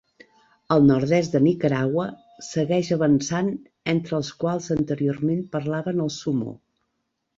Al 0.75 0.85
nord-est 0.91 1.35
de 1.35 1.41
Nicaragua, 1.47 2.05
segueix 2.47 2.89
avançant 2.97 3.53
entre 3.95 4.17
els 4.21 4.33
quals 4.45 4.71
anteriorment 4.77 5.45
parlaven 5.57 6.03
el 6.07 6.11
Sumo. 6.21 6.57